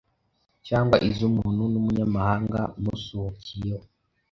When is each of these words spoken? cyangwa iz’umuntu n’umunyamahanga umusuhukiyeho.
cyangwa 0.67 0.95
iz’umuntu 1.09 1.63
n’umunyamahanga 1.71 2.59
umusuhukiyeho. 2.77 3.85